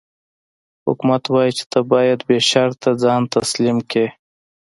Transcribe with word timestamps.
حکومت 0.87 1.23
وايي 1.29 1.51
چې 1.57 1.63
ته 1.71 1.79
باید 1.91 2.19
بې 2.27 2.37
شرطه 2.49 2.89
ځان 3.03 3.21
تسلیم 3.35 3.77
کړې. 3.89 4.07